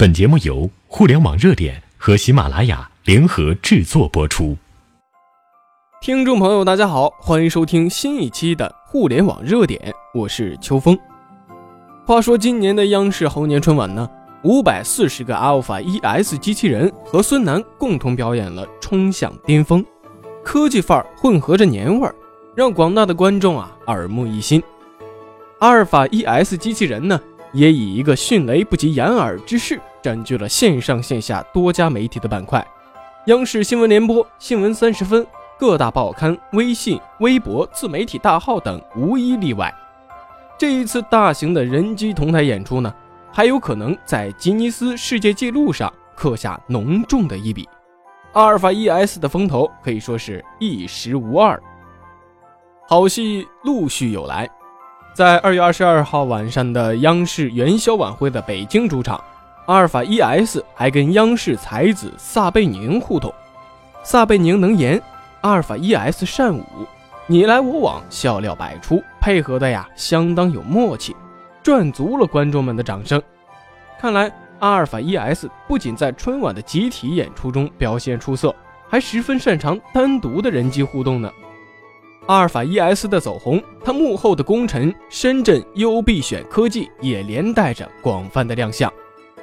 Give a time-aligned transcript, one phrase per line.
[0.00, 4.56] 本节目由互联网热点和喜马拉雅联合制作播出。
[6.00, 10.96] 听众朋友，大家好，欢迎收听新一期的互联网热点，我是秋风。
[12.06, 14.08] 话说今年的央视猴年春晚呢，
[14.44, 19.82] 五百四十个阿尔法 ES 机器人和孙楠共同表演了《冲向巅峰》，
[20.44, 22.14] 科技范儿混合着年味儿，
[22.54, 24.62] 让广大的观众啊耳目一新。
[25.58, 27.20] 阿尔法 ES 机器人呢？
[27.58, 32.64] 也以一个迅雷不及掩耳之势，占据了线上线下多家媒体的板块。
[33.26, 35.26] 央视新闻联播、新闻三十分、
[35.58, 39.74] 各大报刊、微信、微博、自媒体大号等无一例外。
[40.56, 42.94] 这一次大型的人机同台演出呢，
[43.32, 47.68] 还有可能在吉尼斯世界纪录上刻下浓重的一笔。
[48.34, 51.60] 阿尔法 ES 的风头可以说是一时无二，
[52.86, 54.48] 好戏陆续有来。
[55.18, 59.20] 在二月二十二号晚上的央视元宵晚会的北京主场，
[59.66, 63.34] 阿尔法 ES 还跟央视才子撒贝宁互动。
[64.04, 65.02] 撒贝宁能言，
[65.40, 66.64] 阿尔法 ES 善舞，
[67.26, 71.16] 你来我往，笑料百出，配合的呀相当有默契，
[71.64, 73.20] 赚足了观众们的掌声。
[74.00, 78.54] 看来阿尔法 ES 不仅在春晚的集体演出中表现出色，
[78.88, 81.28] 还十分擅长单独的人机互动呢。
[82.28, 88.92] 阿尔法 ES 的走红，它幕后的功臣深圳优必选科技也连带着广泛的亮相。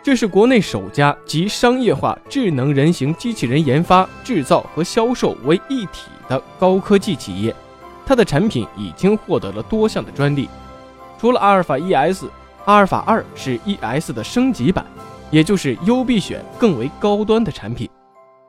[0.00, 7.52] 这是国内首家集商业化智能人形机器人研发、制造和销售为一体的高科技企业。
[8.06, 10.48] 它的产品已经获得了多项的专利。
[11.18, 12.26] 除了阿尔法 ES，
[12.64, 14.86] 阿尔法二是 ES 的升级版，
[15.32, 17.90] 也就是优必选更为高端的产品。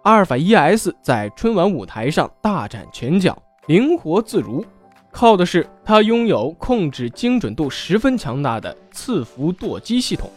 [0.03, 3.35] 阿尔法 ES 在春晚舞台上大展拳脚。
[3.69, 4.65] 灵活自如，
[5.11, 10.27] 靠的是它拥有控制精准度十分强大的伺服舵机系统，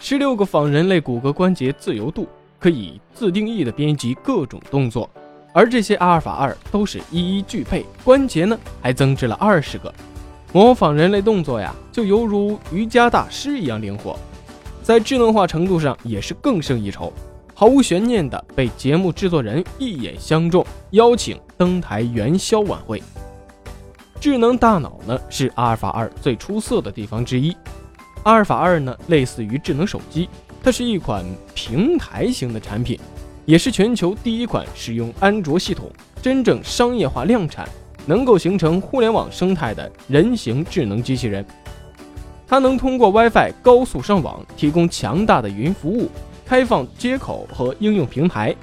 [0.00, 2.26] 十六个仿人类骨骼关节自由度，
[2.58, 5.10] 可以自定义的编辑各种动作，
[5.52, 9.92] 而这些阿尔法二都是一一具备，关节呢还增至了二十个，
[10.54, 14.18] 模仿人类动作呀，就犹如瑜伽大师一样灵活，
[14.82, 17.12] 在智能化程度上也是更胜一筹。
[17.54, 23.02] 毫无悬念的被节目制作人一眼相中，邀请登台元宵晚会。
[24.18, 27.54] 智能大脑呢是阿尔法二最出色的地方之一。
[28.22, 30.28] 阿尔法二呢类似于智能手机，
[30.62, 31.24] 它是一款
[31.54, 32.98] 平台型的产品，
[33.44, 35.90] 也是全球第一款使用安卓系统、
[36.22, 37.68] 真正商业化量产、
[38.06, 41.44] 能够形成互联网生态的人形智能机器人。
[42.46, 46.08] 它能通过 WiFi 高速上网，提供强大的云服务。
[46.52, 48.54] 开放接口和应用平台，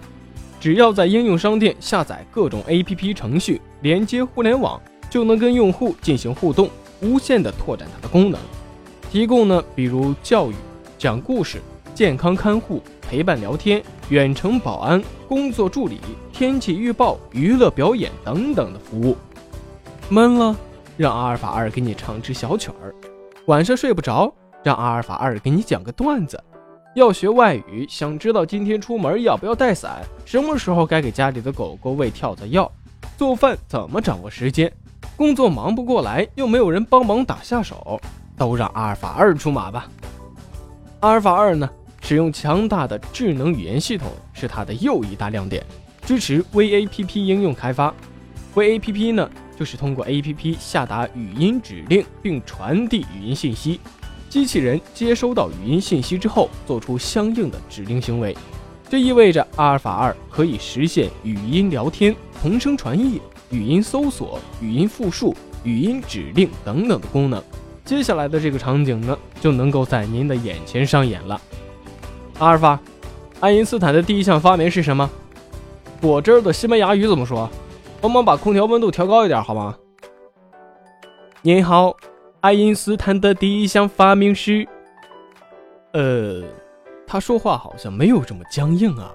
[0.60, 4.80] 只要在应用商店下载各种 APP 程序，连接互联网，
[5.10, 6.70] 就能跟用户进行互动，
[7.02, 8.40] 无限的拓展它的功能。
[9.10, 10.54] 提供呢，比如教育、
[11.00, 11.60] 讲故事、
[11.96, 16.00] 健康看护、陪伴聊天、远程保安、工作助理、
[16.32, 19.18] 天气预报、娱乐表演等等的服务。
[20.10, 20.56] 闷了，
[20.96, 22.94] 让阿尔法二给你唱支小曲儿；
[23.48, 24.32] 晚上睡不着，
[24.64, 26.40] 让阿尔法二给你讲个段子。
[27.00, 32.70] 要学外语，想知道今天出门要不要带伞，什么时候该给家里的狗狗喂跳蚤药，
[33.18, 34.70] 做饭怎么掌握时间，
[35.16, 38.00] 工作忙不过来又没有人帮忙打下手，
[38.38, 39.90] 都让阿尔法二出马吧。
[41.00, 41.70] 阿尔法二呢，
[42.02, 45.66] 使用强大的智能语言系统是它的又一大亮点，
[46.06, 47.94] 支持 VAPP 应用开发。
[48.54, 53.80] VAPP 呢，就是通过 APP 下达语音指令并传递语音信息。
[54.30, 58.38] 机器人接收到语音信息之后，做出相应的指令行为，
[58.88, 63.20] 这意味着阿尔法二可以实现语音聊天、同声传译、
[63.50, 67.44] 语音搜索、语音复述、语音指令等等的功能。
[67.84, 71.42] 接下来的这个场景呢，就能够在您的眼前上演了。
[72.38, 72.80] 阿尔法，
[73.40, 75.10] 爱因斯坦的第一项发明是什么？
[76.00, 77.50] 果汁的西班牙语怎么说？
[78.00, 79.76] 帮忙把空调温度调高一点好吗？
[81.42, 81.98] 您好。
[82.42, 84.66] 爱因斯坦的第一项发明是，
[85.92, 86.42] 呃，
[87.06, 89.14] 他说话好像没有这么僵硬啊。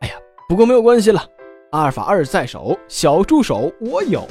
[0.00, 0.14] 哎呀，
[0.48, 1.24] 不过没有关系了，
[1.70, 4.26] 阿尔法二在手，小助手我有。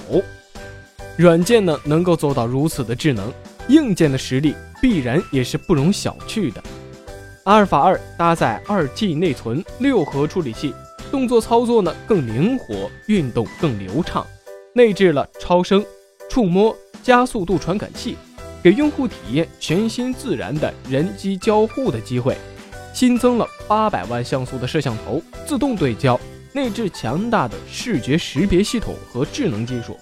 [1.17, 3.31] 软件呢能够做到如此的智能，
[3.69, 6.61] 硬件的实力必然也是不容小觑的。
[7.45, 10.73] 阿尔法二搭载二 G 内存、六核处理器，
[11.09, 14.27] 动作操作呢更灵活，运动更流畅，
[14.73, 15.85] 内置了超声、
[16.29, 16.75] 触摸。
[17.07, 18.17] 加速度传感器，
[18.61, 22.35] 给用户体验全新自然的人机交互的机会。
[22.93, 26.19] 新增了八百万像素的摄像头，自动对焦，
[26.51, 29.97] 内置强大的视觉识别系统和智能技术。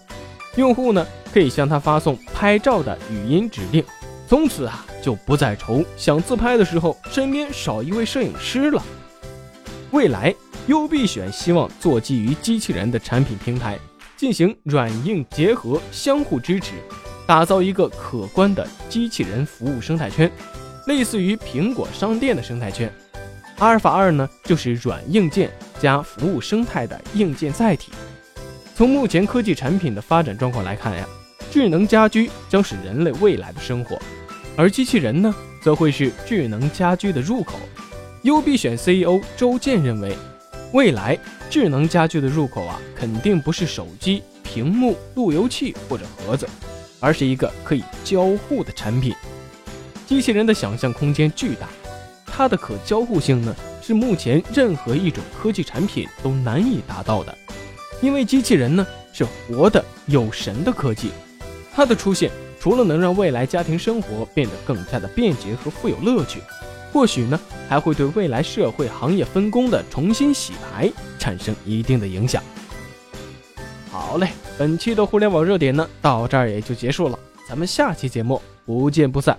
[0.56, 3.86] 用户呢可以向它发送拍照的语音指令，
[4.28, 8.82] 从此啊就不再愁想自拍的时候身边少一位摄影师了。
[9.92, 10.34] 未来
[10.66, 13.78] 优必选希望做基于机器人的产品平台，
[14.26, 16.72] 进行软硬结合，相互支持，
[17.28, 20.32] 打造一个可观的机器人服务生态圈，
[20.88, 22.92] 类似于苹果商店的生态圈。
[23.60, 27.92] 阿尔法二呢，就是软硬件加服务生态的硬件载体。
[28.76, 31.06] 从目前科技产品的发展状况来看呀，
[31.52, 33.96] 智能家居将是人类未来的生活，
[34.58, 35.32] 而机器人呢，
[35.62, 37.60] 则会是智能家居的入口。
[38.24, 40.18] 优必选 CEO 周健认为，
[40.74, 41.16] 未来
[41.56, 46.46] 智能家居的入口啊，肯定不是手机、屏幕、路由器或者盒子，
[47.00, 49.16] 而是一个可以交互的产品。
[50.06, 51.70] 机器人的想象空间巨大。
[52.26, 57.34] 它的可交互性呢，是目前任何一种科技产品都难以达到的，
[58.02, 61.12] 因为机器人呢是活的有神的科技，
[61.74, 62.30] 它的出现
[62.60, 66.42] 除了能让未来家庭生活变得更加的便捷和富有乐趣，
[66.92, 72.42] 或许呢还会对未来社会行业分工的重新洗牌产生一定的影响。
[73.92, 77.18] 好嘞，本期的互联网热点呢到这儿也就结束了，
[77.48, 79.38] 咱们下期节目不见不散。